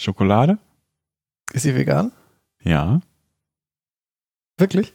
[0.00, 0.56] Schokolade?
[1.52, 2.10] Ist sie vegan?
[2.62, 3.00] Ja.
[4.56, 4.94] Wirklich?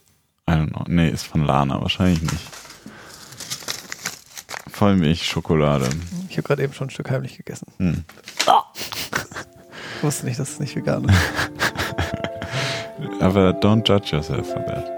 [0.50, 0.84] I don't know.
[0.88, 2.48] Nee, ist von Lana, wahrscheinlich nicht.
[4.72, 5.88] Vollmilch-Schokolade.
[6.30, 7.68] Ich habe gerade eben schon ein Stück heimlich gegessen.
[7.78, 8.04] Hm.
[9.98, 11.16] Ich wusste nicht, dass es nicht vegan ist.
[13.22, 14.90] Aber don't judge yourself for that.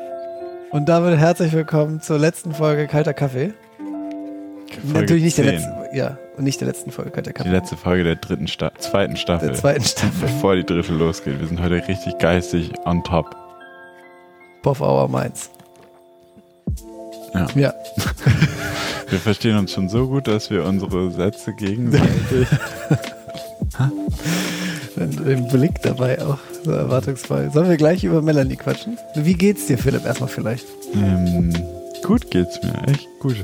[0.72, 3.54] Und damit herzlich willkommen zur letzten Folge Kalter Kaffee.
[4.84, 5.46] Folge Natürlich nicht 10.
[5.46, 7.50] der letzten, ja, und nicht der letzten Folge Kalter Die Kaffee.
[7.50, 9.50] letzte Folge der dritten Sta zweiten Staffel.
[9.50, 10.12] der zweiten Staffel.
[10.22, 11.40] Bevor die dritte losgeht.
[11.40, 13.36] Wir sind heute richtig geistig on top.
[14.64, 15.50] Boff Hour Mainz.
[17.34, 17.48] Ja.
[17.56, 17.74] Ja.
[19.10, 22.12] Wir verstehen uns schon so gut, dass wir unsere Sätze gegenseitig.
[24.96, 27.52] Den, den Blick dabei auch so erwartungsvoll.
[27.54, 28.98] Sollen wir gleich über Melanie quatschen?
[29.14, 30.66] Wie geht's dir, Philipp, erstmal vielleicht?
[30.96, 31.54] ähm,
[32.04, 33.36] gut geht's mir, echt gut.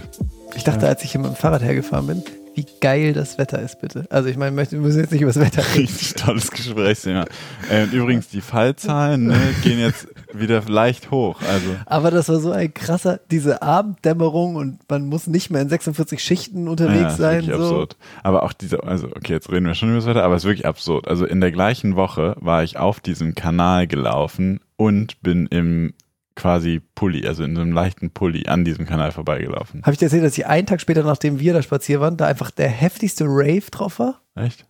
[0.56, 2.24] Ich dachte, als ich hier mit dem Fahrrad hergefahren bin,
[2.56, 4.06] wie geil das Wetter ist, bitte.
[4.10, 5.82] Also ich meine, wir müssen jetzt nicht über das Wetter reden.
[5.82, 7.26] Richtig tolles Gesprächsthema.
[7.72, 11.42] Äh, übrigens, die Fallzahlen ne, gehen jetzt wieder leicht hoch.
[11.42, 15.70] Also Aber das war so ein krasser, diese Abenddämmerung und man muss nicht mehr in
[15.70, 17.36] 46 Schichten unterwegs ja, ist sein.
[17.48, 17.64] wirklich So.
[17.64, 17.98] absurd.
[18.24, 20.48] Aber auch diese, also okay, jetzt reden wir schon über das Wetter, aber es ist
[20.50, 21.08] wirklich absurd.
[21.08, 25.94] Also in der gleichen Woche war ich auf diesem Kanal gelaufen und bin im
[26.36, 29.82] quasi Pulli, also in so einem leichten Pulli an diesem Kanal vorbeigelaufen.
[29.84, 32.26] Habe ich dir erzählt, dass ich einen Tag später, nachdem wir da spazieren waren, da
[32.28, 34.22] einfach der heftigste Rave drauf war?
[34.36, 34.66] Echt?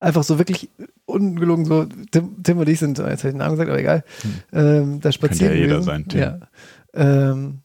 [0.00, 0.68] Einfach so wirklich
[1.06, 4.04] ungelogen, so Tim, Tim und ich sind, jetzt habe ich den Namen gesagt, aber egal,
[4.52, 5.58] ähm, da spazieren Hm.
[5.58, 6.20] ja jeder sein, Tim.
[6.20, 6.38] Ja.
[6.94, 7.60] Ähm,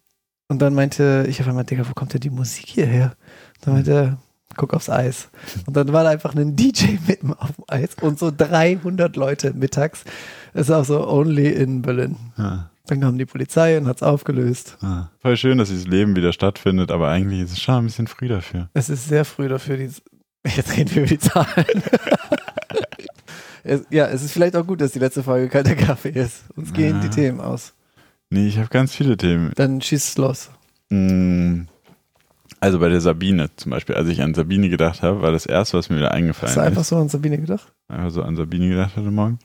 [0.48, 3.16] und dann meinte ich auf einmal, Digga, wo kommt denn die Musik hierher?
[3.62, 4.18] Dann meinte er,
[4.56, 5.30] guck aufs Eis.
[5.68, 9.54] Und dann war da einfach ein DJ mitten auf dem Eis und so 300 Leute
[9.54, 10.04] mittags.
[10.54, 12.16] Das ist auch so only in Berlin.
[12.38, 12.72] Ja.
[12.90, 14.78] Dann kam die Polizei und hat's aufgelöst.
[14.82, 15.10] Ah.
[15.20, 18.28] Voll schön, dass dieses Leben wieder stattfindet, aber eigentlich ist es schon ein bisschen früh
[18.28, 18.70] dafür.
[18.74, 19.90] Es ist sehr früh dafür, die,
[20.56, 21.66] jetzt reden wir über die Zahlen.
[23.64, 26.44] es, ja, es ist vielleicht auch gut, dass die letzte Folge kalter Kaffee ist.
[26.56, 27.02] Uns gehen Ja.
[27.02, 27.74] die Themen aus.
[28.32, 29.52] Nee, ich habe ganz viele Themen.
[29.56, 30.50] Dann schießt es los.
[30.90, 31.62] Mm,
[32.60, 35.78] Also bei der Sabine zum Beispiel, als ich an Sabine gedacht habe, war das erste,
[35.78, 36.90] was mir wieder eingefallen Hast du einfach ist.
[36.90, 37.72] so an Sabine gedacht?
[37.88, 39.40] Einfach so an Sabine gedacht heute Morgen.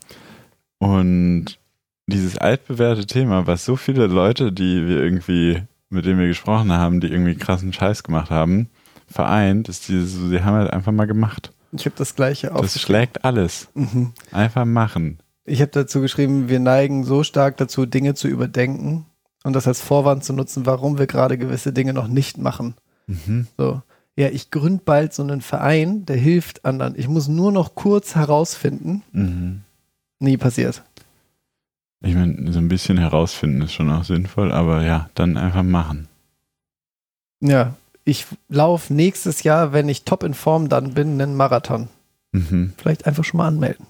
[0.79, 1.59] Und
[2.07, 7.01] dieses altbewährte Thema, was so viele Leute, die wir irgendwie, mit denen wir gesprochen haben,
[7.01, 8.69] die irgendwie krassen Scheiß gemacht haben,
[9.07, 11.53] vereint, ist dieses, sie haben halt einfach mal gemacht.
[11.73, 12.81] Ich habe das gleiche Das aufgeschrieben.
[12.85, 13.69] schlägt alles.
[13.75, 14.13] Mhm.
[14.33, 15.19] Einfach machen.
[15.45, 19.07] Ich habe dazu geschrieben, wir neigen so stark dazu, Dinge zu überdenken
[19.43, 22.75] und das als Vorwand zu nutzen, warum wir gerade gewisse Dinge noch nicht machen.
[23.07, 23.47] Mhm.
[23.59, 23.83] So,
[24.17, 26.95] ja, ich gründe bald so einen Verein, der hilft anderen.
[26.97, 29.03] Ich muss nur noch kurz herausfinden.
[29.13, 29.63] Mhm.
[30.21, 30.83] Nie passiert.
[32.05, 36.09] Ich meine, so ein bisschen herausfinden ist schon auch sinnvoll, aber ja, dann einfach machen.
[37.41, 41.89] Ja, ich laufe nächstes Jahr, wenn ich top in Form dann bin, einen Marathon.
[42.33, 42.75] Mhm.
[42.77, 43.87] Vielleicht einfach schon mal anmelden.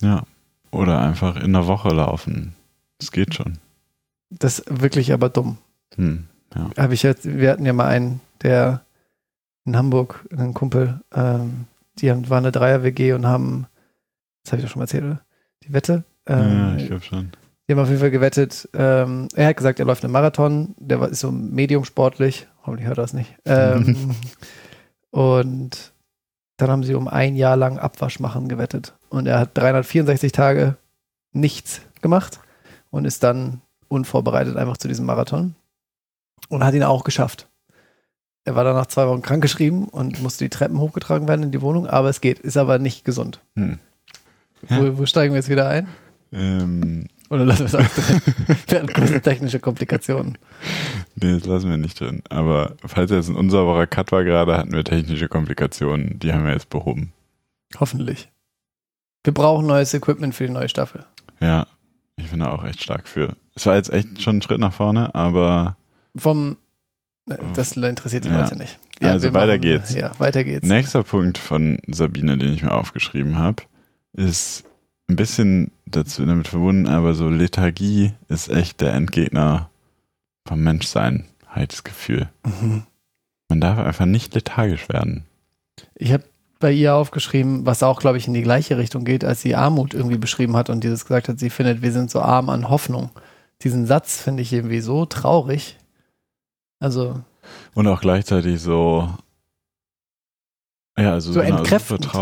[0.00, 0.24] Ja.
[0.70, 2.54] Oder einfach in der Woche laufen.
[2.98, 3.58] Das geht schon.
[4.30, 5.58] Das ist wirklich aber dumm.
[5.96, 6.26] Hm.
[6.54, 6.70] Ja.
[6.76, 8.82] Habe ich jetzt, wir hatten ja mal einen, der
[9.64, 11.66] in Hamburg, einen Kumpel, ähm,
[11.98, 13.66] die haben, war eine Dreier-WG und haben,
[14.42, 15.20] das habe ich doch schon mal erzählt, oder?
[15.64, 16.04] Die Wette.
[16.28, 17.32] Ähm, ja, ich glaube schon.
[17.68, 18.68] Die haben auf jeden Fall gewettet.
[18.72, 20.74] Ähm, er hat gesagt, er läuft einen Marathon.
[20.78, 22.46] Der war, ist so medium sportlich.
[22.64, 23.34] Hoffentlich hört er das nicht.
[23.44, 24.14] Ähm,
[25.10, 25.92] und
[26.56, 28.94] dann haben sie um ein Jahr lang Abwasch machen gewettet.
[29.10, 30.76] Und er hat 364 Tage
[31.32, 32.40] nichts gemacht
[32.90, 35.54] und ist dann unvorbereitet einfach zu diesem Marathon
[36.48, 37.48] und hat ihn auch geschafft.
[38.44, 41.60] Er war dann nach zwei Wochen krankgeschrieben und musste die Treppen hochgetragen werden in die
[41.60, 43.40] Wohnung, aber es geht, ist aber nicht gesund.
[43.56, 43.78] Hm.
[44.68, 44.80] Ja.
[44.80, 45.86] Wo, wo steigen wir jetzt wieder ein?
[46.32, 48.22] Ähm, Oder lassen wir es auch drin?
[48.68, 50.38] Wir hatten große technische Komplikationen.
[51.16, 52.22] nee, das lassen wir nicht drin.
[52.30, 56.18] Aber falls jetzt ein unsauberer Cut war gerade, hatten wir technische Komplikationen.
[56.18, 57.12] Die haben wir jetzt behoben.
[57.78, 58.30] Hoffentlich.
[59.24, 61.04] Wir brauchen neues Equipment für die neue Staffel.
[61.40, 61.66] Ja,
[62.16, 63.36] ich bin da auch echt stark für.
[63.54, 65.76] Es war jetzt echt schon ein Schritt nach vorne, aber
[66.16, 66.56] Vom,
[67.26, 68.40] ne, das interessiert die Ja.
[68.40, 68.78] Leute nicht.
[69.02, 69.94] Also wir weiter geht's.
[69.94, 70.66] Ja, weiter geht's.
[70.66, 73.64] Nächster Punkt von Sabine, den ich mir aufgeschrieben habe,
[74.14, 74.64] ist
[75.08, 79.70] ein bisschen dazu damit verbunden, aber so Lethargie ist echt der Endgegner
[80.46, 82.28] vom Menschsein, halt das Gefühl.
[82.44, 82.84] Mhm.
[83.48, 85.24] Man darf einfach nicht lethargisch werden.
[85.94, 86.24] Ich habe
[86.60, 89.94] bei ihr aufgeschrieben, was auch, glaube ich, in die gleiche Richtung geht, als sie Armut
[89.94, 93.10] irgendwie beschrieben hat und dieses gesagt hat, sie findet, wir sind so arm an Hoffnung.
[93.62, 95.78] Diesen Satz finde ich irgendwie so traurig.
[96.80, 97.22] Also,
[97.74, 99.08] Und auch gleichzeitig so,
[100.98, 102.04] ja, also So genau, entkräftend.
[102.04, 102.18] super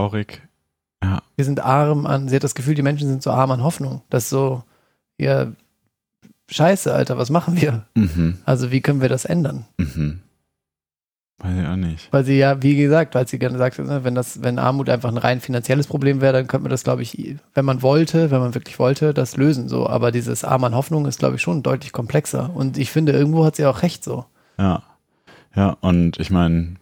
[1.08, 1.23] traurig.
[1.37, 4.03] wir sind arm an, sie hat das Gefühl, die Menschen sind so arm an Hoffnung.
[4.11, 4.62] Das ist so,
[5.19, 5.49] ja,
[6.50, 7.85] scheiße, Alter, was machen wir?
[7.94, 9.64] Mhm, Also, wie können wir das ändern?
[9.79, 10.20] mhm.
[11.38, 12.08] Weiß ich auch nicht.
[12.12, 15.11] Weil sie ja, wie gesagt, weil sie gerne sagt, ne, wenn das, wenn Armut einfach
[15.11, 18.41] ein rein finanzielles Problem wäre, dann könnte man das, glaube ich, wenn man wollte, wenn
[18.41, 19.87] man wirklich wollte, das lösen so.
[19.87, 22.56] Aber dieses Arm an Hoffnung ist, glaube ich, schon deutlich komplexer.
[22.56, 24.25] Und ich finde, irgendwo hat sie auch recht so.
[24.56, 24.82] Ja.
[25.55, 26.76] Ja, und ich meine,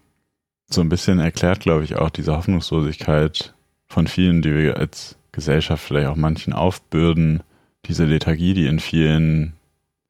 [0.70, 3.53] so ein bisschen erklärt, glaube ich, auch diese Hoffnungslosigkeit
[3.94, 7.42] von vielen, die wir als Gesellschaft vielleicht auch manchen aufbürden,
[7.86, 9.54] diese Lethargie, die in vielen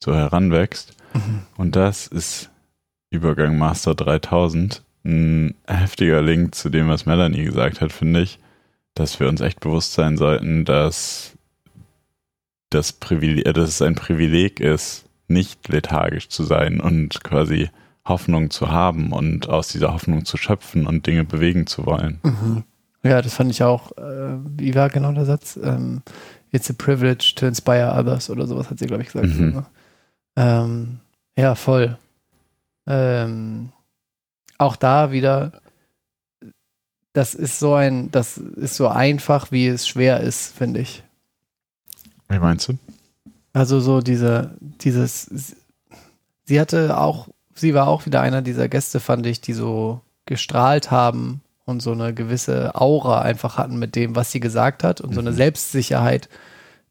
[0.02, 0.96] so heranwächst.
[1.12, 1.42] Mhm.
[1.56, 2.50] Und das ist
[3.10, 8.38] Übergang Master 3000 ein heftiger Link zu dem, was Melanie gesagt hat, finde ich,
[8.94, 11.36] dass wir uns echt bewusst sein sollten, dass
[12.70, 17.68] das Privileg, äh, dass es ein Privileg ist, nicht lethargisch zu sein und quasi
[18.06, 22.20] Hoffnung zu haben und aus dieser Hoffnung zu schöpfen und Dinge bewegen zu wollen.
[22.22, 22.64] Mhm.
[23.04, 23.92] Ja, das fand ich auch.
[23.98, 25.58] Äh, wie war genau der Satz?
[25.62, 26.02] Ähm,
[26.54, 29.28] It's a privilege to inspire others oder sowas hat sie, glaube ich, gesagt.
[29.28, 29.66] Mhm.
[30.36, 31.00] Ähm,
[31.36, 31.98] ja, voll.
[32.86, 33.72] Ähm,
[34.56, 35.60] auch da wieder,
[37.12, 41.02] das ist so ein, das ist so einfach, wie es schwer ist, finde ich.
[42.28, 42.78] Wie meinst du?
[43.52, 45.56] Also so diese, dieses,
[46.44, 50.92] sie hatte auch, sie war auch wieder einer dieser Gäste, fand ich, die so gestrahlt
[50.92, 55.14] haben und so eine gewisse Aura einfach hatten mit dem, was sie gesagt hat und
[55.14, 55.36] so eine Mhm.
[55.36, 56.28] Selbstsicherheit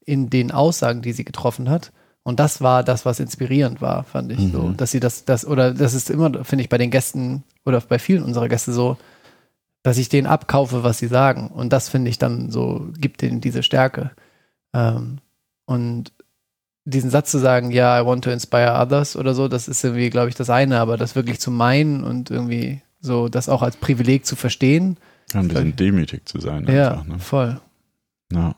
[0.06, 1.92] in den Aussagen, die sie getroffen hat.
[2.24, 4.40] Und das war das, was inspirierend war, fand ich.
[4.52, 4.78] So, Mhm.
[4.78, 8.00] dass sie das, das, oder das ist immer, finde ich, bei den Gästen oder bei
[8.00, 8.98] vielen unserer Gäste so,
[9.84, 11.50] dass ich denen abkaufe, was sie sagen.
[11.50, 14.12] Und das finde ich dann so, gibt denen diese Stärke.
[14.74, 15.20] Ähm,
[15.66, 16.14] und
[16.86, 20.10] diesen Satz zu sagen, ja, I want to inspire others oder so, das ist irgendwie,
[20.10, 23.76] glaube ich, das eine, aber das wirklich zu meinen und irgendwie so das auch als
[23.78, 24.98] Privileg zu verstehen,
[25.34, 26.66] Ja, ein bisschen demütig zu sein.
[26.68, 27.20] ja, Einfach, ne?
[27.20, 27.62] voll.
[28.32, 28.56] ja.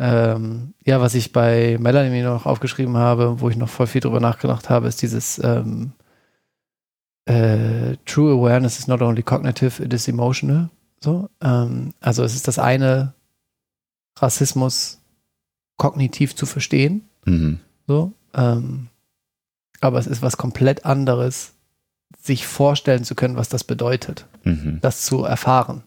[0.00, 4.20] Ähm, ja, was ich bei Melanie noch aufgeschrieben habe, wo ich noch voll viel drüber
[4.20, 5.90] nachgedacht habe, ist dieses ähm,
[7.26, 10.70] äh, True Awareness is not only cognitive, it is emotional.
[11.00, 13.14] So, ähm, also es ist das eine,
[14.18, 15.00] Rassismus
[15.76, 17.60] kognitiv zu verstehen, Mhm.
[17.86, 18.88] so, ähm,
[19.80, 21.54] aber es ist was komplett anderes,
[22.20, 24.78] sich vorstellen zu können, was das bedeutet Mhm.
[24.80, 25.82] das zu erfahren.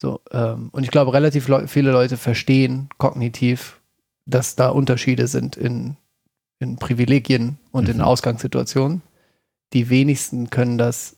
[0.00, 3.80] So, ähm, und ich glaube, relativ leu viele Leute verstehen kognitiv,
[4.26, 5.96] dass da Unterschiede sind in,
[6.60, 8.02] in Privilegien und in Mhm.
[8.04, 9.02] Ausgangssituationen.
[9.72, 11.16] Die wenigsten können das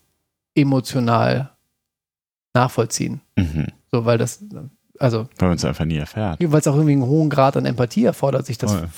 [0.55, 1.51] emotional
[2.55, 3.21] nachvollziehen.
[3.37, 3.67] Mhm.
[3.93, 4.43] So, weil das,
[4.99, 6.39] also, Weil man es einfach nie erfährt.
[6.41, 8.89] weil es auch irgendwie einen hohen Grad an Empathie erfordert, sich das, Voll.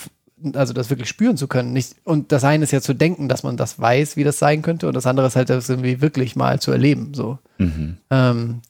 [0.55, 1.73] Also das wirklich spüren zu können.
[1.73, 4.63] Nicht, und das eine ist ja zu denken, dass man das weiß, wie das sein
[4.63, 7.15] könnte, und das andere ist halt, das irgendwie wirklich mal zu erleben.
[7.15, 7.39] So.
[7.59, 7.99] Mhm.
[8.11, 8.63] Ähm,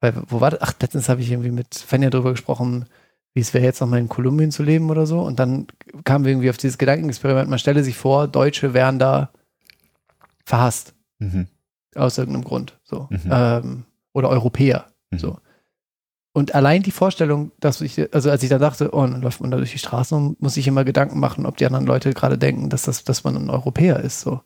[0.00, 0.62] weil, wo war das?
[0.62, 2.86] Ach, letztens habe ich irgendwie mit Fenja drüber gesprochen,
[3.34, 5.20] wie es wäre jetzt nochmal in Kolumbien zu leben oder so.
[5.20, 5.66] Und dann
[6.04, 7.48] kamen wir irgendwie auf dieses Gedankenexperiment.
[7.48, 9.30] Man stelle sich vor, Deutsche wären da
[10.44, 10.94] verhasst.
[11.18, 11.48] Mhm.
[11.94, 12.78] Aus irgendeinem Grund.
[12.84, 13.08] So.
[13.10, 13.20] Mhm.
[13.30, 14.86] Ähm, oder Europäer.
[15.10, 15.18] Mhm.
[15.18, 15.38] So.
[16.38, 19.50] Und allein die Vorstellung, dass ich, also als ich dann dachte, oh, dann läuft man
[19.50, 22.38] da durch die Straßen und muss sich immer Gedanken machen, ob die anderen Leute gerade
[22.38, 24.20] denken, dass, das, dass man ein Europäer ist.
[24.20, 24.40] So.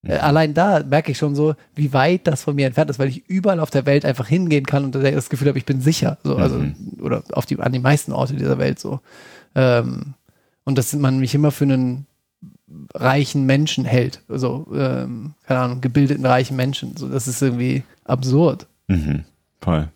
[0.00, 0.10] Mhm.
[0.10, 3.08] Äh, allein da merke ich schon so, wie weit das von mir entfernt ist, weil
[3.08, 6.16] ich überall auf der Welt einfach hingehen kann und das Gefühl habe, ich bin sicher.
[6.24, 6.74] So, also, Mhm.
[7.02, 9.00] oder auf die, an die meisten Orte dieser Welt so.
[9.54, 10.14] Ähm,
[10.64, 12.06] und dass man mich immer für einen
[12.94, 14.22] reichen Menschen hält.
[14.30, 16.96] Also, ähm, keine Ahnung, gebildeten reichen Menschen.
[16.96, 18.66] So, das ist irgendwie absurd.
[18.88, 19.24] Mhm.
[19.60, 19.90] Voll.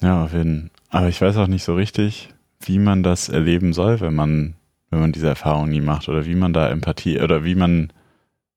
[0.00, 0.24] Ja.
[0.24, 4.14] Auf jeden Aber ich weiß auch nicht so richtig, wie man das erleben soll, wenn
[4.14, 4.54] man,
[4.90, 7.92] wenn man diese Erfahrung nie macht oder wie man da Empathie oder wie man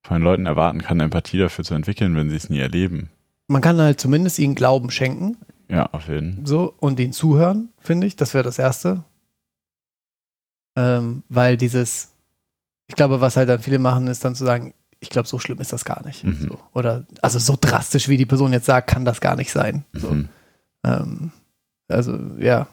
[0.03, 3.09] von den Leuten erwarten kann, Empathie dafür zu entwickeln, wenn sie es nie erleben.
[3.47, 5.37] Man kann halt zumindest ihnen Glauben schenken,
[5.69, 8.15] Ja, auf jeden so, und ihnen zuhören, finde ich.
[8.15, 9.03] Das wäre das Erste.
[10.75, 12.11] Ähm, weil dieses,
[12.87, 15.59] ich glaube, was halt dann viele machen, ist dann zu sagen, ich glaube, so schlimm
[15.59, 16.23] ist das gar nicht.
[16.23, 16.47] Mhm.
[16.49, 16.59] So.
[16.73, 19.85] Oder, also so drastisch, wie die Person jetzt sagt, kann das gar nicht sein.
[19.93, 20.11] So.
[20.11, 20.29] Mhm.
[20.87, 21.31] Ähm,
[21.87, 22.67] also, ja.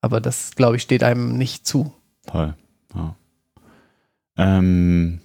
[0.00, 1.92] Aber das, glaube ich, steht einem nicht zu.
[2.26, 2.54] Toll.
[2.94, 3.16] Ja.
[4.36, 5.20] Ähm,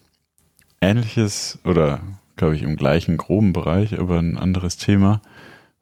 [0.81, 1.99] ähnliches oder
[2.35, 5.21] glaube ich im gleichen groben Bereich, aber ein anderes Thema,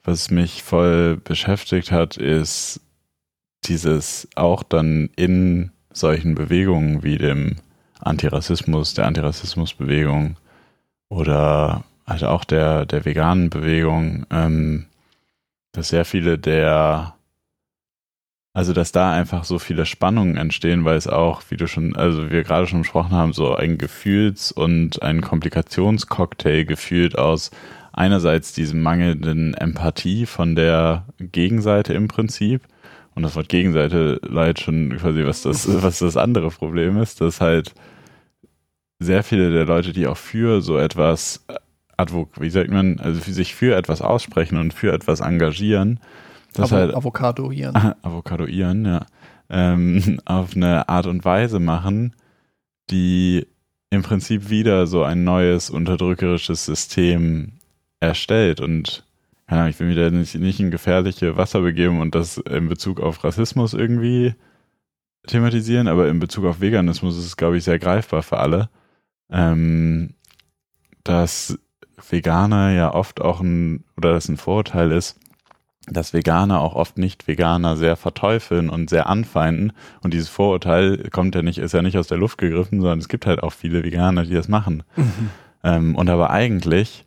[0.04, 2.82] was mich voll beschäftigt hat, ist
[3.66, 7.58] dieses auch dann in solchen Bewegungen wie dem
[8.00, 10.38] Antirassismus, der Antirassismusbewegung
[11.10, 14.86] oder halt auch der, der veganen Bewegung, ähm,
[15.78, 17.14] dass sehr viele der
[18.54, 22.32] also, dass da einfach so viele Spannungen entstehen, weil es auch, wie du schon, also
[22.32, 27.52] wir gerade schon besprochen haben, so ein Gefühls- und ein Komplikationscocktail gefühlt aus
[27.94, 32.64] einerseits diesem mangelnden Empathie von der Gegenseite im Prinzip.
[33.14, 37.40] Und das Wort Gegenseite leitet schon quasi, was das, was das andere Problem ist, dass
[37.40, 37.76] halt
[38.98, 41.46] sehr viele der Leute, die auch für so etwas
[41.98, 46.00] advok, wie sagt man, also für sich für etwas aussprechen und für etwas engagieren,
[46.54, 47.76] das Avo halt Avocadoieren.
[48.02, 49.06] Avocadoieren, ja,
[49.50, 52.16] ähm, auf eine Art und Weise machen,
[52.90, 53.48] die
[53.90, 57.54] im Prinzip wieder so ein neues unterdrückerisches System
[58.00, 59.04] erstellt und
[59.48, 63.24] Ahnung, ich will wieder nicht, nicht in gefährliche Wasser begeben und das in Bezug auf
[63.24, 64.36] Rassismus irgendwie
[65.26, 68.70] thematisieren, aber in Bezug auf Veganismus ist es, glaube ich, sehr greifbar für alle,
[69.32, 70.16] ähm,
[71.04, 71.58] dass
[72.10, 75.20] Veganer ja oft auch ein, oder das ein Vorurteil ist,
[75.88, 79.72] dass Veganer auch oft Nicht-Veganer sehr verteufeln und sehr anfeinden.
[80.02, 83.08] Und dieses Vorurteil kommt ja nicht, ist ja nicht aus der Luft gegriffen, sondern es
[83.08, 84.84] gibt halt auch viele Veganer, die das machen.
[84.96, 85.30] Mhm.
[85.64, 87.06] Ähm, und aber eigentlich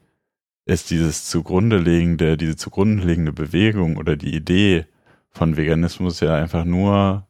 [0.65, 4.87] ist dieses zugrunde liegende, diese zugrunde liegende Bewegung oder die Idee
[5.31, 7.27] von Veganismus ja einfach nur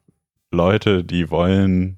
[0.51, 1.97] Leute, die wollen,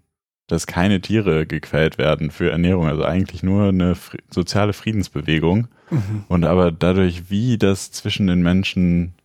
[0.53, 2.85] dass keine Tiere gequält werden für Ernährung.
[2.85, 3.95] Also eigentlich nur eine
[4.29, 5.67] soziale Friedensbewegung.
[5.89, 6.25] Mhm.
[6.27, 9.15] Und aber dadurch, wie das zwischen den Menschen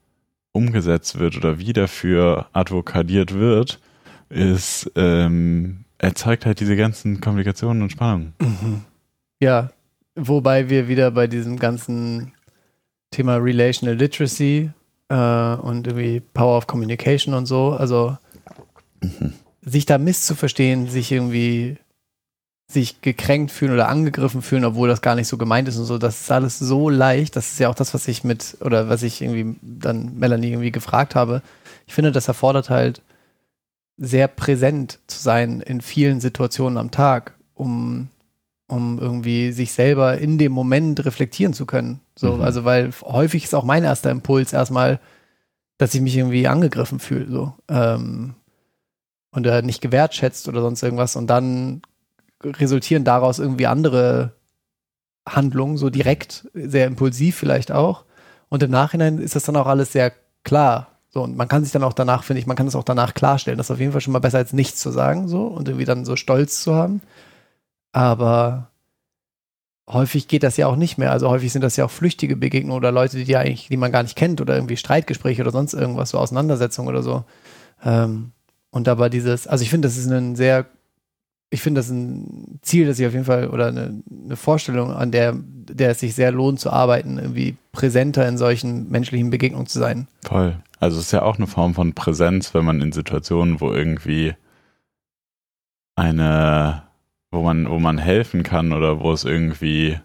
[0.53, 3.79] umgesetzt wird oder wie dafür advokadiert wird,
[4.31, 8.33] ist, ähm, erzeugt halt diese ganzen Komplikationen und Spannungen.
[8.41, 8.85] Mhm.
[9.39, 9.69] Ja,
[10.17, 12.33] wobei wir wieder bei diesem ganzen
[13.11, 14.71] Thema Relational Literacy
[15.11, 18.17] äh, und irgendwie Power of Communication und so, also
[19.63, 21.77] sich da misszuverstehen, sich irgendwie
[22.71, 25.97] sich gekränkt fühlen oder angegriffen fühlen, obwohl das gar nicht so gemeint ist und so,
[25.97, 27.35] das ist alles so leicht.
[27.35, 30.71] Das ist ja auch das, was ich mit, oder was ich irgendwie dann Melanie irgendwie
[30.71, 31.43] gefragt habe.
[31.87, 33.01] Ich finde, das erfordert halt
[33.97, 38.09] sehr präsent zu sein in vielen Situationen am Tag, um,
[38.69, 42.01] um irgendwie sich selber in dem Moment reflektieren zu können.
[42.17, 42.43] So, Mhm.
[42.43, 45.01] also weil häufig ist auch mein erster Impuls erstmal,
[45.79, 47.55] dass ich mich irgendwie angegriffen fühle, so.
[47.69, 48.35] Ähm,
[49.35, 51.83] oder nicht gewertschätzt oder sonst irgendwas und dann
[52.43, 54.33] resultieren daraus irgendwie andere
[55.29, 58.05] Handlungen, so direkt, sehr impulsiv vielleicht auch.
[58.49, 60.13] Und im Nachhinein ist das dann auch alles sehr
[60.45, 60.89] klar.
[61.11, 63.15] So, und man kann sich dann auch danach, finde ich, man kann das auch danach
[63.15, 63.59] klarstellen.
[63.59, 65.85] Das ist auf jeden Fall schon mal besser als nichts zu sagen, so und irgendwie
[65.85, 67.01] dann so stolz zu haben.
[67.93, 68.71] Aber
[69.89, 71.13] häufig geht das ja auch nicht mehr.
[71.13, 73.93] Also häufig sind das ja auch flüchtige Begegnungen oder Leute, die ja eigentlich, die man
[73.93, 77.25] gar nicht kennt oder irgendwie Streitgespräche oder sonst irgendwas, so Auseinandersetzungen oder so.
[77.85, 78.33] Ähm,
[78.71, 80.67] und aber dieses, also ich finde, das ist ein sehr,
[81.51, 84.93] ich finde, das ist ein Ziel, das ich auf jeden Fall, oder eine, eine Vorstellung,
[84.93, 89.67] an der, der es sich sehr lohnt zu arbeiten, irgendwie präsenter in solchen menschlichen Begegnungen
[89.67, 90.09] zu sein.
[90.23, 90.57] Voll.
[90.81, 94.35] Also es ist ja auch eine Form von Präsenz, wenn man in Situationen, wo irgendwie
[95.97, 96.83] eine,
[97.31, 99.99] wo man, wo man helfen kann oder wo es irgendwie,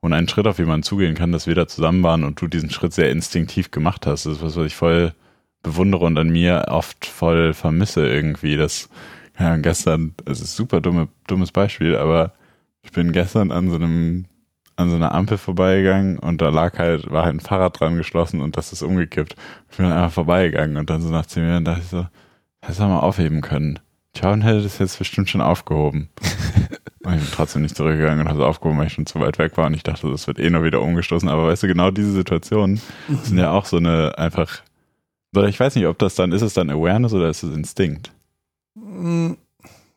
[0.00, 2.70] wo einen Schritt auf jemanden zugehen kann, dass wir da zusammen waren und du diesen
[2.70, 4.26] Schritt sehr instinktiv gemacht hast.
[4.26, 5.14] Das ist was, was ich voll
[5.66, 8.56] bewundere und an mir oft voll vermisse irgendwie.
[8.56, 8.88] Das,
[9.38, 12.32] ja, gestern, es ist super dumme, dummes Beispiel, aber
[12.82, 14.26] ich bin gestern an so einem
[14.78, 18.42] an so einer Ampel vorbeigegangen und da lag halt, war halt ein Fahrrad dran geschlossen
[18.42, 19.34] und das ist umgekippt.
[19.70, 22.06] Ich bin einfach vorbeigegangen und dann so nach zehn Minuten dachte ich so,
[22.60, 23.78] hättest du mal aufheben können.
[24.12, 26.10] Tja, und hätte das jetzt bestimmt schon aufgehoben.
[27.04, 29.38] und ich bin trotzdem nicht zurückgegangen und habe es aufgehoben, weil ich schon zu weit
[29.38, 31.28] weg war und ich dachte, das wird eh nur wieder umgestoßen.
[31.28, 32.80] Aber weißt du, genau diese Situationen
[33.22, 34.60] sind ja auch so eine einfach,
[35.36, 38.12] oder ich weiß nicht, ob das dann, ist es dann Awareness oder ist es Instinkt?
[38.74, 39.32] Mm,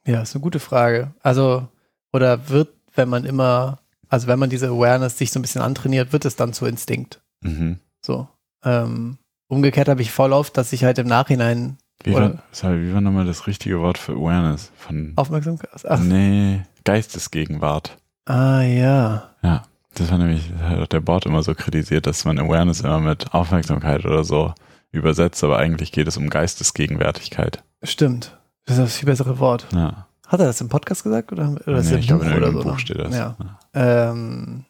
[0.06, 1.12] Ja, ist eine gute Frage.
[1.22, 1.68] Also,
[2.14, 6.14] oder wird, wenn man immer, also wenn man diese Awareness sich so ein bisschen antrainiert,
[6.14, 7.22] wird es dann zu Instinkt.
[7.42, 7.80] Mhm.
[8.06, 8.28] So.
[8.64, 9.18] Ähm,
[9.48, 13.02] umgekehrt habe ich voll oft, dass ich halt im Nachhinein Wie war, sorry, wie war
[13.02, 14.72] nochmal das richtige Wort für Awareness?
[14.78, 15.70] Von, Aufmerksamkeit.
[15.88, 17.98] Ach, nee, Geistesgegenwart.
[18.26, 19.30] ah ja.
[19.44, 19.64] Ja,
[19.96, 23.00] das war nämlich, das hat auch der Board immer so kritisiert, dass man Awareness immer
[23.00, 24.54] mit Aufmerksamkeit oder so
[24.92, 27.64] übersetzt, aber eigentlich geht es um Geistesgegenwärtigkeit.
[27.84, 28.38] Stimmt.
[28.66, 29.68] Das ist das viel bessere Wort.
[29.74, 32.32] Ja, Hat er das im Podcast gesagt oder, oder ist nee, ich im glaube, Buch
[32.32, 32.62] in oder so?
[32.62, 33.16] Buch steht das.
[33.16, 33.36] Ja.
[33.74, 34.66] Ähm,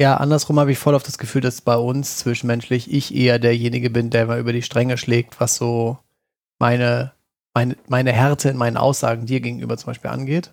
[0.00, 3.90] ja, andersrum habe ich voll auf das Gefühl, dass bei uns zwischenmenschlich ich eher derjenige
[3.90, 5.98] bin, der mal über die Stränge schlägt, was so
[6.58, 7.12] meine,
[7.54, 10.52] meine, meine Härte in meinen Aussagen dir gegenüber zum Beispiel angeht.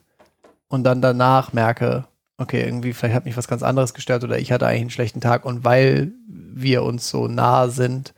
[0.70, 2.06] Und dann danach merke,
[2.38, 5.22] okay, irgendwie vielleicht hat mich was ganz anderes gestört oder ich hatte eigentlich einen schlechten
[5.22, 8.14] Tag und weil wir uns so nah sind,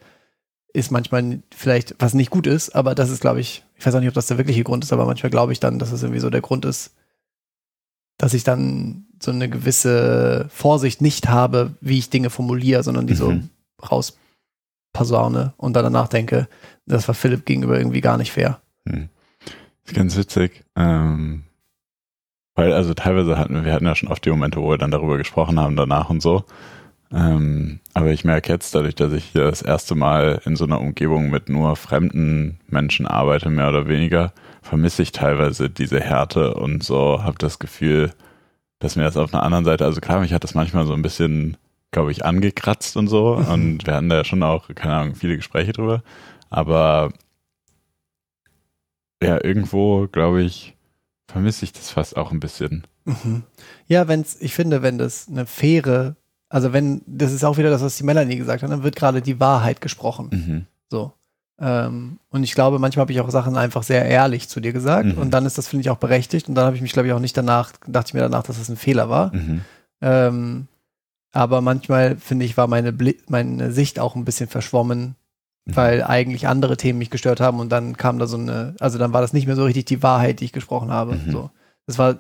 [0.76, 4.00] ist manchmal vielleicht, was nicht gut ist, aber das ist, glaube ich, ich weiß auch
[4.00, 6.20] nicht, ob das der wirkliche Grund ist, aber manchmal glaube ich dann, dass es irgendwie
[6.20, 6.94] so der Grund ist,
[8.18, 13.16] dass ich dann so eine gewisse Vorsicht nicht habe, wie ich Dinge formuliere, sondern die
[13.16, 13.50] so Mhm.
[14.94, 16.48] rauspasaune und dann danach denke,
[16.86, 18.62] das war Philipp gegenüber irgendwie gar nicht fair.
[18.88, 19.10] Hm.
[19.86, 20.64] Ist ganz witzig.
[20.76, 21.44] Ähm,
[22.56, 24.92] weil, also teilweise hatten wir, wir hatten ja schon oft die Momente, wo wir dann
[24.92, 26.46] darüber gesprochen haben, danach und so.
[27.16, 30.82] Ähm, aber ich merke jetzt, dadurch, dass ich hier das erste Mal in so einer
[30.82, 36.84] Umgebung mit nur fremden Menschen arbeite, mehr oder weniger, vermisse ich teilweise diese Härte und
[36.84, 38.12] so, habe das Gefühl,
[38.80, 41.02] dass mir das auf einer anderen Seite, also klar, mich hat das manchmal so ein
[41.02, 41.56] bisschen,
[41.92, 43.36] glaube ich, angekratzt und so.
[43.36, 46.04] und wir hatten da schon auch, keine Ahnung, viele Gespräche drüber.
[46.50, 47.14] Aber
[49.24, 50.76] ja, irgendwo, glaube ich,
[51.28, 52.86] vermisse ich das fast auch ein bisschen.
[53.06, 53.44] Mhm.
[53.88, 56.18] Ja, wenn's, ich finde, wenn das eine faire,
[56.50, 59.22] also wenn, das ist auch wieder das, was die Melanie gesagt hat, dann wird gerade
[59.22, 60.30] die Wahrheit gesprochen.
[60.32, 60.66] Mhm.
[60.90, 61.12] So.
[61.60, 65.06] Ähm, und ich glaube, manchmal habe ich auch Sachen einfach sehr ehrlich zu dir gesagt
[65.06, 65.18] Mhm.
[65.18, 67.14] und dann ist das, finde ich, auch berechtigt und dann habe ich mich, glaube ich,
[67.14, 69.34] auch nicht danach, dachte ich mir danach, dass das ein Fehler war.
[69.34, 69.62] Mhm.
[70.02, 70.68] Ähm,
[71.32, 75.16] aber manchmal, finde ich, war meine, Bli meine Sicht auch ein bisschen verschwommen,
[75.68, 75.76] Mhm.
[75.76, 79.14] weil eigentlich andere Themen mich gestört haben und dann kam da so eine, also dann
[79.14, 81.16] war das nicht mehr so richtig die Wahrheit, die ich gesprochen habe.
[81.16, 81.32] Mhm.
[81.32, 81.50] So.
[81.88, 82.16] Das war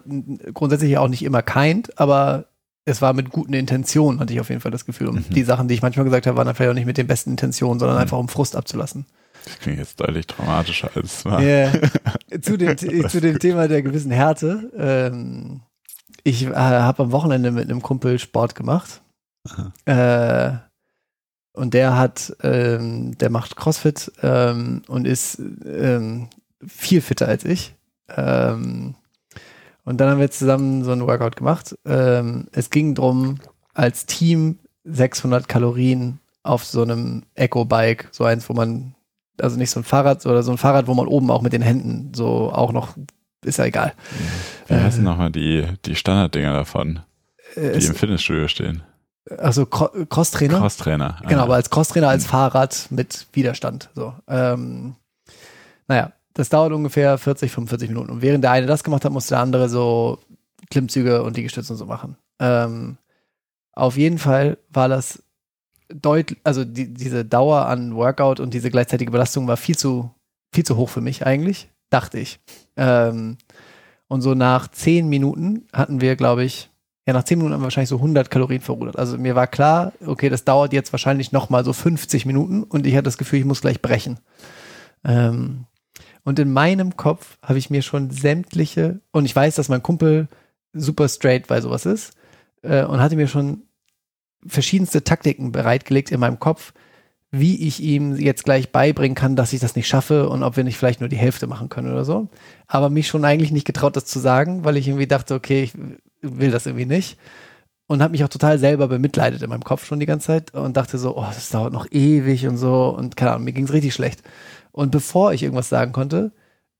[0.53, 2.46] grundsätzlich auch nicht immer kind, aber
[2.86, 5.08] es war mit guten Intentionen, hatte ich auf jeden Fall das Gefühl.
[5.10, 5.34] Und Mhm.
[5.34, 7.32] die Sachen, die ich manchmal gesagt habe, waren dann vielleicht auch nicht mit den besten
[7.32, 8.01] Intentionen, sondern Mhm.
[8.04, 9.06] einfach um Frust abzulassen.
[9.46, 11.42] Das klingt jetzt deutlich traumatischer als es war.
[11.42, 11.72] Ja.
[12.42, 14.72] zu, dem, zu dem Thema der gewissen Härte.
[14.77, 15.62] Ähm,
[16.24, 19.01] ich äh, habe am Wochenende mit einem Kumpel Sport gemacht.
[19.86, 20.51] Äh,
[21.54, 26.30] und der hat, ähm, der macht CrossFit ähm, und ist ähm,
[26.65, 27.75] viel fitter als ich.
[28.10, 28.96] Ähm,
[29.86, 31.75] und dann haben wir zusammen so ein Workout gemacht.
[31.86, 33.39] Ähm, es ging drum
[33.74, 38.94] als Team 600 Kalorien auf so einem Eco-Bike, so eins, wo man,
[39.42, 41.62] also nicht so ein Fahrrad oder so ein Fahrrad, wo man oben auch mit den
[41.63, 42.96] Händen so auch noch,
[43.44, 43.94] ist ja egal.
[44.68, 47.00] Wie heißen Äh, nochmal die, die Standarddinger davon,
[47.56, 48.84] Äh, die im Fitnessstudio stehen?
[49.39, 50.60] also Cro Crosstrainer?
[50.60, 51.18] Crosstrainer.
[51.27, 53.89] Genau, Ah, aber als Crosstrainer, als Fahrrad mit Widerstand.
[53.96, 54.13] So.
[54.27, 54.96] Ähm,
[55.88, 58.12] naja, das dauert ungefähr 40, 45 Minuten.
[58.12, 60.20] Und während der eine das gemacht hat, musste der andere so
[60.70, 62.18] Klimmzüge und Liegestütze und so machen.
[62.39, 62.98] Ähm,
[63.72, 65.24] auf jeden Fall war das
[65.88, 70.12] deutlich, also die, diese Dauer an Workout und diese gleichzeitige Belastung war viel zu,
[70.54, 72.39] viel zu hoch für mich eigentlich, dachte ich.
[72.75, 73.38] Ähm,
[74.10, 76.70] und so nach 10 Minuten hatten wir, glaube ich,
[77.08, 78.98] ja, nach 10 Minuten haben wir wahrscheinlich so 100 Kalorien verrudert.
[78.98, 82.86] Also mir war klar, okay, das dauert jetzt wahrscheinlich noch mal so 50 Minuten und
[82.86, 84.20] ich hatte das Gefühl, ich muss gleich brechen.
[85.06, 85.65] Ähm,
[86.25, 90.28] und in meinem Kopf habe ich mir schon sämtliche, und ich weiß, dass mein Kumpel
[90.73, 92.13] super straight bei sowas ist,
[92.63, 93.62] äh, und hatte mir schon
[94.45, 96.73] verschiedenste Taktiken bereitgelegt in meinem Kopf,
[97.32, 100.63] wie ich ihm jetzt gleich beibringen kann, dass ich das nicht schaffe und ob wir
[100.63, 102.28] nicht vielleicht nur die Hälfte machen können oder so.
[102.67, 105.73] Aber mich schon eigentlich nicht getraut, das zu sagen, weil ich irgendwie dachte, okay, ich
[106.21, 107.17] will das irgendwie nicht.
[107.88, 110.76] Und habe mich auch total selber bemitleidet in meinem Kopf schon die ganze Zeit und
[110.76, 112.89] dachte so, oh, das dauert noch ewig und so.
[112.89, 114.23] Und keine Ahnung, mir ging es richtig schlecht.
[114.75, 116.33] Und bevor ich irgendwas sagen konnte,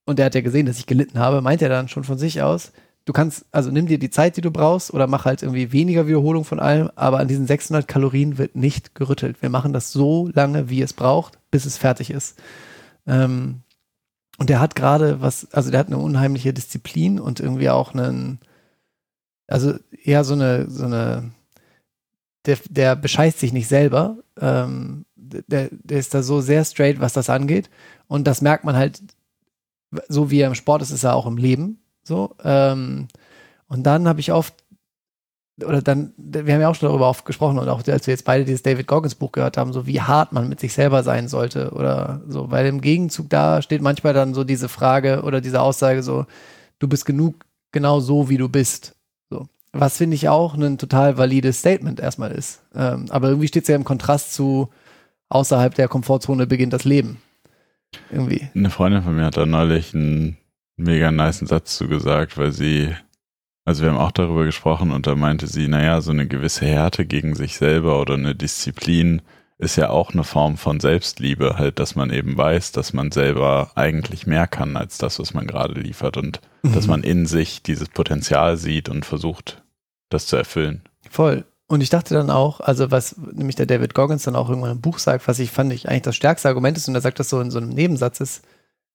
[0.06, 2.42] und er hat ja gesehen, dass ich gelitten habe, meinte er dann schon von sich
[2.42, 2.74] aus,
[3.06, 6.06] du kannst, also nimm dir die Zeit, die du brauchst, oder mach halt irgendwie weniger
[6.06, 9.42] Wiederholung von allem, aber an diesen 600 Kalorien wird nicht gerüttelt.
[9.42, 12.38] Wir machen das so lange, wie es braucht, bis es fertig ist.
[13.08, 13.62] Ähm,
[14.38, 18.40] und der hat gerade was, also der hat eine unheimliche Disziplin und irgendwie auch einen,
[19.48, 21.32] also eher so eine, so eine,
[22.46, 24.18] der, der bescheißt sich nicht selber.
[24.38, 25.05] Ähm,
[25.48, 27.70] der, der ist da so sehr straight, was das angeht.
[28.08, 29.02] Und das merkt man halt,
[30.08, 31.80] so wie er im Sport ist, ist er auch im Leben.
[32.04, 32.36] So.
[32.44, 33.08] Ähm,
[33.68, 34.54] und dann habe ich oft,
[35.64, 38.26] oder dann, wir haben ja auch schon darüber oft gesprochen und auch als wir jetzt
[38.26, 41.28] beide dieses David Goggins Buch gehört haben, so wie hart man mit sich selber sein
[41.28, 45.62] sollte oder so, weil im Gegenzug da steht manchmal dann so diese Frage oder diese
[45.62, 46.26] Aussage so,
[46.80, 48.96] du bist genug genau so, wie du bist.
[49.30, 49.48] So.
[49.72, 52.62] Was finde ich auch ein total valides Statement erstmal ist.
[52.76, 54.70] Ähm, aber irgendwie steht es ja im Kontrast zu
[55.36, 57.22] außerhalb der Komfortzone beginnt das Leben.
[58.10, 58.48] Irgendwie.
[58.56, 60.38] Eine Freundin von mir hat da neulich einen
[60.78, 62.94] mega niceen Satz zu gesagt, weil sie,
[63.66, 67.06] also wir haben auch darüber gesprochen und da meinte sie, naja, so eine gewisse Härte
[67.06, 69.22] gegen sich selber oder eine Disziplin
[69.58, 73.72] ist ja auch eine Form von Selbstliebe, halt, dass man eben weiß, dass man selber
[73.76, 77.88] eigentlich mehr kann als das, was man gerade liefert und dass man in sich dieses
[77.88, 79.64] Potenzial sieht und versucht,
[80.10, 80.82] das zu erfüllen.
[81.10, 81.46] Voll.
[81.68, 84.82] Und ich dachte dann auch, also was nämlich der David Goggins dann auch irgendwann im
[84.82, 87.30] Buch sagt, was ich fand ich eigentlich das stärkste Argument ist, und er sagt das
[87.30, 88.44] so in so einem Nebensatz ist,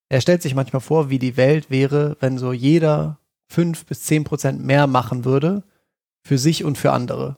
[0.09, 4.24] er stellt sich manchmal vor, wie die Welt wäre, wenn so jeder fünf bis zehn
[4.24, 5.62] Prozent mehr machen würde
[6.22, 7.37] für sich und für andere.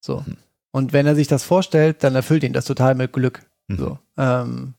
[0.00, 0.24] So.
[0.26, 0.36] Mhm.
[0.70, 3.42] Und wenn er sich das vorstellt, dann erfüllt ihn das total mit Glück.
[3.68, 3.76] Mhm.
[3.76, 3.98] So.
[4.16, 4.74] Ähm,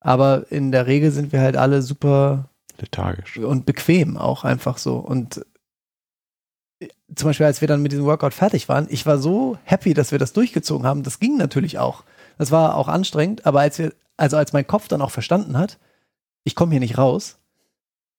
[0.00, 3.38] aber in der Regel sind wir halt alle super Lethargisch.
[3.38, 4.96] und bequem auch einfach so.
[4.96, 5.44] Und
[7.14, 10.12] zum Beispiel, als wir dann mit diesem Workout fertig waren, ich war so happy, dass
[10.12, 11.02] wir das durchgezogen haben.
[11.02, 12.04] Das ging natürlich auch.
[12.38, 15.78] Das war auch anstrengend, aber als wir, also als mein Kopf dann auch verstanden hat,
[16.44, 17.38] ich komme hier nicht raus,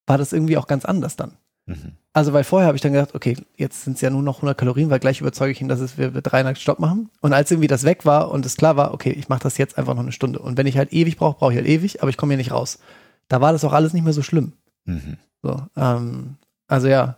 [0.08, 1.34] war das irgendwie auch ganz anders dann.
[1.66, 1.94] Mhm.
[2.14, 4.58] Also, weil vorher habe ich dann gedacht, okay, jetzt sind es ja nur noch 100
[4.58, 7.10] Kalorien, weil gleich überzeuge ich ihn, dass es, wir, wir 300 Stopp machen.
[7.22, 9.78] Und als irgendwie das weg war und es klar war, okay, ich mache das jetzt
[9.78, 10.40] einfach noch eine Stunde.
[10.40, 12.52] Und wenn ich halt ewig brauche, brauche ich halt ewig, aber ich komme hier nicht
[12.52, 12.80] raus.
[13.28, 14.54] Da war das auch alles nicht mehr so schlimm.
[14.86, 15.18] Mhm.
[15.42, 17.18] So, ähm, also ja,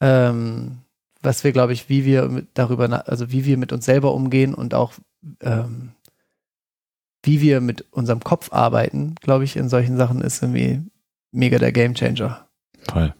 [0.00, 0.78] ähm,
[1.20, 4.54] was wir, glaube ich, wie wir mit, darüber, also wie wir mit uns selber umgehen
[4.54, 4.92] und auch
[5.40, 5.92] ähm,
[7.24, 10.82] wie wir mit unserem Kopf arbeiten, glaube ich, in solchen Sachen ist irgendwie
[11.32, 12.46] mega der Gamechanger.
[12.90, 13.14] Voll.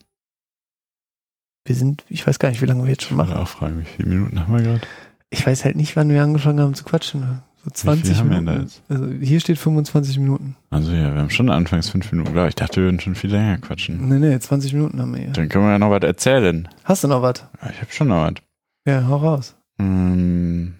[1.64, 3.37] Wir sind, ich weiß gar nicht, wie lange wir jetzt schon Ich machen.
[3.37, 4.80] auch fragen, wie viele Minuten haben wir gerade?
[5.30, 7.42] Ich weiß halt nicht, wann wir angefangen haben zu quatschen.
[7.64, 8.71] So 20 haben wir denn Minuten.
[8.88, 10.57] Also hier steht 25 Minuten.
[10.71, 12.55] Also ja, wir haben schon anfangs fünf Minuten, glaube ich.
[12.55, 14.09] Dachte, wir würden schon viel länger quatschen.
[14.09, 15.33] Nee, nee, 20 Minuten haben wir hier.
[15.33, 16.68] Dann können wir ja noch was erzählen.
[16.85, 17.44] Hast du noch was?
[17.71, 18.35] Ich habe schon noch was.
[18.87, 19.57] Ja, hau raus.
[19.79, 20.75] Ähm.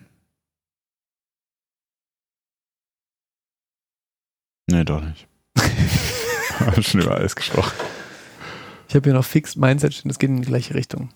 [4.71, 5.27] Nee, doch nicht.
[6.59, 7.73] Haben schon über alles gesprochen.
[8.88, 11.11] Ich habe hier noch Fixed Mindset stehen, das geht in die gleiche Richtung.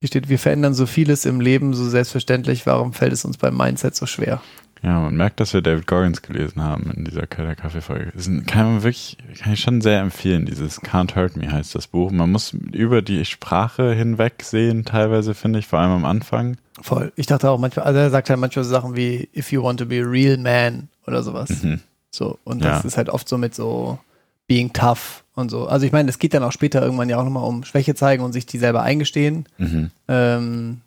[0.00, 3.56] Hier steht, wir verändern so vieles im Leben so selbstverständlich, warum fällt es uns beim
[3.56, 4.42] Mindset so schwer?
[4.82, 8.12] Ja, man merkt, dass wir David Goggins gelesen haben in dieser Kaffee-Folge.
[8.46, 10.46] Kann man wirklich, kann ich schon sehr empfehlen.
[10.46, 12.10] Dieses Can't Hurt Me heißt das Buch.
[12.12, 16.56] Man muss über die Sprache hinweg sehen, teilweise, finde ich, vor allem am Anfang.
[16.82, 17.10] Voll.
[17.16, 19.80] Ich dachte auch manchmal, also er sagt halt manchmal so Sachen wie, if you want
[19.80, 21.62] to be a real man oder sowas.
[21.62, 21.80] Mhm.
[22.10, 22.38] So.
[22.44, 22.86] Und das Ja.
[22.88, 23.98] ist halt oft so mit so
[24.46, 25.66] being tough und so.
[25.66, 28.22] Also ich meine, es geht dann auch später irgendwann ja auch nochmal um Schwäche zeigen
[28.22, 29.46] und sich die selber eingestehen.
[29.58, 29.90] Mhm.
[30.06, 30.80] Ähm,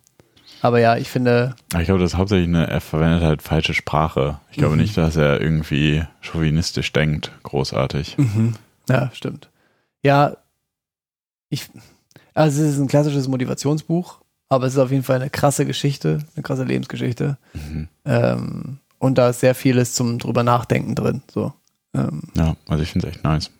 [0.62, 4.40] aber ja, ich finde, Ich glaube, das ist hauptsächlich eine, er verwendet halt falsche Sprache.
[4.50, 4.82] Ich glaube Mhm.
[4.82, 8.16] nicht, dass er irgendwie chauvinistisch denkt, großartig.
[8.88, 9.48] Ja, stimmt.
[10.02, 10.36] Ja,
[11.48, 11.68] ich,
[12.34, 16.20] also es ist ein klassisches Motivationsbuch, aber es ist auf jeden Fall eine krasse Geschichte,
[16.34, 17.38] eine krasse Lebensgeschichte.
[17.54, 17.88] Mhm.
[18.04, 21.22] Ähm, und da ist sehr vieles zum drüber nachdenken drin.
[21.32, 21.52] So,
[21.94, 23.50] ähm, Ja, also ich finde es echt nice.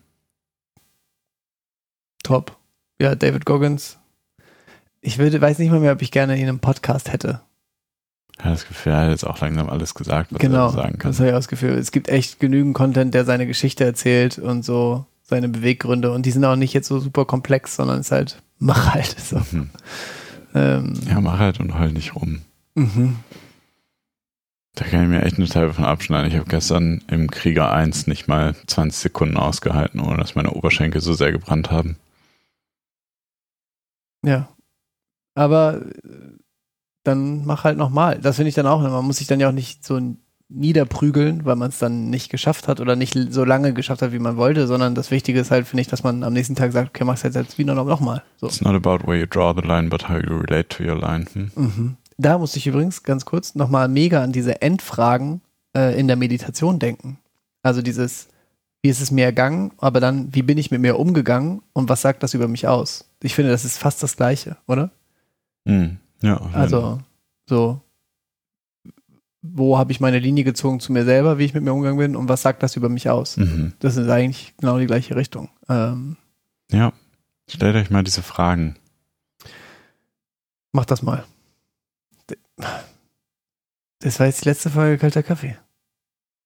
[2.23, 2.57] top.
[3.01, 3.99] Ja, David Goggins.
[5.03, 7.41] Ich würde, weiß nicht mal mehr, ob ich gerne ihn im Podcast hätte.
[8.39, 11.11] Habe das Gefühl, er hat jetzt auch langsam alles gesagt, was genau, er sagen kann.
[11.11, 11.71] das habe ich auch das Gefühl.
[11.73, 16.11] Es gibt echt genügend Content, der seine Geschichte erzählt und so seine Beweggründe.
[16.13, 19.19] Und die sind auch nicht jetzt so super komplex, sondern es ist halt, mach halt.
[19.19, 19.37] So.
[19.53, 19.71] Mhm.
[20.55, 22.43] Ähm, Ja, mach halt und heul nicht rum.
[22.75, 23.17] mhm.
[24.75, 26.31] Da kann ich mir echt eine Teil von abschneiden.
[26.31, 31.01] Ich habe gestern im Krieger 1 nicht mal 20 Sekunden ausgehalten, ohne dass meine Oberschenkel
[31.01, 31.97] so sehr gebrannt haben.
[34.25, 34.49] Ja.
[35.41, 36.37] Aber äh,
[37.03, 38.19] dann mach halt nochmal.
[38.19, 38.83] Das finde ich dann auch.
[38.83, 39.99] Man muss sich dann ja auch nicht so
[40.51, 44.19] niederprügeln, weil man es dann nicht geschafft hat oder nicht so lange geschafft hat, wie
[44.19, 46.91] man wollte, sondern das Wichtige ist halt, finde ich, dass man am nächsten Tag sagt,
[46.91, 48.23] okay, mach's jetzt, jetzt wieder nochmal.
[48.37, 48.49] So.
[48.49, 51.25] It's not about where you draw the line, but how you relate to your line.
[51.33, 51.51] Hm?
[51.55, 51.97] Mhm.
[52.19, 55.41] Da musste ich übrigens ganz kurz nochmal mega an diese Endfragen
[55.75, 57.19] äh, in der Meditation denken.
[57.63, 58.29] Also dieses,
[58.83, 62.03] wie ist es mir ergangen, aber dann, wie bin ich mit mir umgegangen und was
[62.03, 63.09] sagt das über mich aus?
[63.23, 64.91] Ich finde, das ist fast das Gleiche, oder?
[65.67, 65.99] Hm.
[66.23, 66.37] Ja.
[66.53, 67.01] Also,
[67.49, 67.81] so,
[69.43, 72.17] wo habe ich meine Linie gezogen zu mir selber, wie ich mit mir umgegangen bin
[72.17, 73.37] und was sagt das über mich aus?
[73.39, 73.73] Mhm.
[73.79, 75.49] Das ist eigentlich genau die gleiche Richtung.
[75.69, 76.17] Ähm,
[76.71, 76.93] Ja,
[77.49, 78.77] stellt euch mal diese Fragen.
[80.73, 81.25] mach das mal.
[84.01, 85.57] Das war jetzt die letzte Folge Kalter Kaffee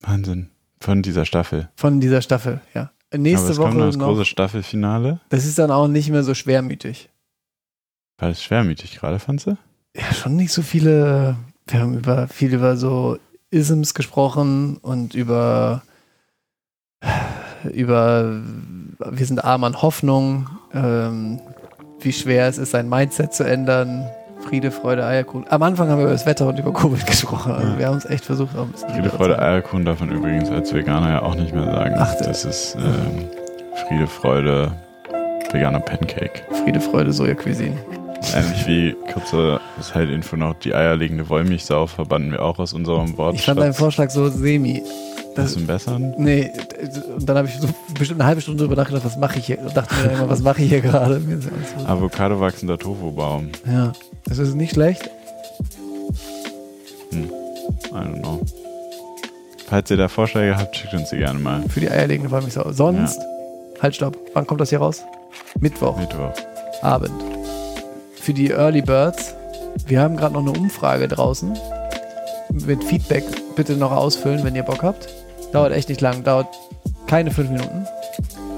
[0.01, 0.51] Wahnsinn.
[0.81, 1.71] Von dieser Staffel.
[1.77, 2.91] von dieser Staffel, ja.
[3.17, 4.07] Nächste Aber es Woche kommt noch das noch.
[4.09, 5.21] große Staffelfinale.
[5.29, 7.09] Das ist dann auch nicht mehr so schwermütig.
[8.25, 9.59] War das schwermütig gerade, fandst du?
[9.95, 11.37] Ja, schon nicht so viele.
[11.67, 13.19] Wir haben über viel über so
[13.51, 15.83] Isms gesprochen und über
[17.71, 18.41] über
[19.11, 21.39] wir sind arm an Hoffnung, ähm,
[22.01, 24.09] wie schwer es ist, sein Mindset zu ändern.
[24.41, 25.45] Friede, Freude, Eierkuchen.
[25.51, 27.53] Am Anfang haben wir über das Wetter und über Covid gesprochen.
[27.53, 30.49] Also wir haben uns echt versucht, auch ein bisschen Friede, Freude, Eierkuchen darf man übrigens
[30.49, 31.95] als Veganer ja auch nicht mehr sagen.
[31.99, 33.29] Ach, das ist ähm,
[33.87, 34.73] Friede, Freude,
[35.53, 36.43] veganer Pancake.
[36.65, 37.77] Friede, Freude, Soja Cuisine.
[38.33, 43.35] Ähnlich wie, kurze Side-Info noch, die eierlegende Wollmilchsau verbanden wir auch aus unserem Wort.
[43.35, 44.83] Ich fand deinen Vorschlag so semi.
[45.35, 46.15] Das ist ein besseren?
[46.17, 46.51] Nee,
[47.17, 49.59] und dann habe ich so bestimmt eine halbe Stunde drüber nachgedacht, was mache ich hier?
[49.59, 51.21] Und dachte mir immer, was mache ich hier gerade?
[51.87, 53.51] Avocado wachsender Tofu-Baum.
[53.67, 53.93] Ja,
[54.27, 55.11] das ist nicht schlecht.
[57.13, 57.27] I
[57.93, 58.41] don't know.
[59.67, 61.63] Falls ihr da Vorschläge habt, schickt uns die gerne mal.
[61.69, 62.71] Für die eierlegende Wollmilchsau.
[62.71, 63.21] Sonst,
[63.83, 65.03] halt stopp, wann kommt das hier raus?
[65.59, 66.33] Mittwoch, Mittwoch.
[66.83, 67.34] Abend.
[68.25, 69.35] Für die Early Birds,
[69.87, 71.53] wir haben gerade noch eine Umfrage draußen.
[72.67, 73.23] Mit Feedback
[73.55, 75.09] bitte noch ausfüllen, wenn ihr Bock habt.
[75.53, 76.47] Dauert echt nicht lang, dauert
[77.07, 77.87] keine fünf Minuten.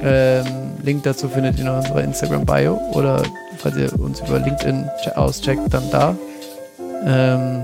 [0.04, 0.44] Ähm,
[0.84, 3.24] Link dazu findet ihr in unserer Instagram-Bio oder
[3.58, 6.14] falls ihr uns über LinkedIn che- auscheckt, dann da.
[7.04, 7.62] Ähm,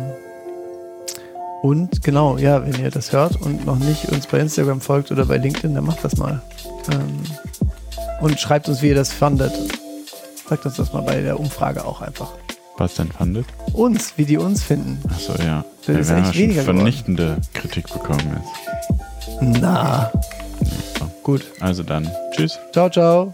[1.62, 5.24] und genau, ja, wenn ihr das hört und noch nicht uns bei Instagram folgt oder
[5.26, 6.42] bei LinkedIn, dann macht das mal.
[6.92, 7.20] Ähm,
[8.20, 9.52] und schreibt uns, wie ihr das fandet.
[10.52, 12.28] Sagt uns das mal bei der Umfrage auch einfach.
[12.76, 13.46] Was denn fandet?
[13.72, 15.00] Uns, wie die uns finden.
[15.08, 15.64] Achso, ja.
[15.86, 16.64] Das ja ist wir haben ja schon geworden.
[16.76, 19.40] vernichtende Kritik bekommen jetzt.
[19.40, 20.12] Na,
[20.98, 21.10] So.
[21.22, 21.42] gut.
[21.60, 22.58] Also dann, tschüss.
[22.70, 23.32] Ciao, ciao.